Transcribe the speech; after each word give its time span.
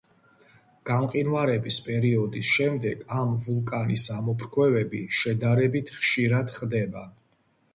გამყინვარების 0.89 1.77
პერიოდის 1.87 2.47
შემდეგ 2.55 3.03
ამ 3.19 3.35
ვულკანის 3.45 4.07
ამოფრქვევები, 4.17 5.03
შედარებით 5.19 5.93
ხშირად 5.99 6.53
ხდება. 6.61 7.07